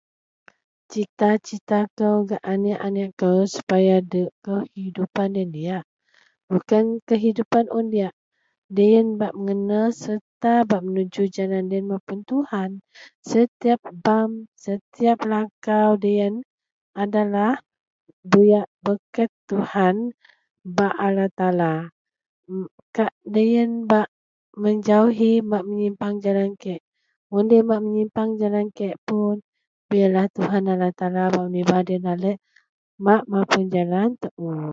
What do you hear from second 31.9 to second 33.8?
balek bak mapun